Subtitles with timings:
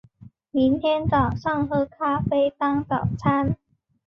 [0.49, 3.55] 明天早上喝咖啡当早餐